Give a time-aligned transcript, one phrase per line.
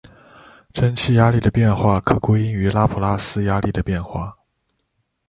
[0.73, 4.35] 蒸气压力的变化可归因于拉普拉斯压力的变化。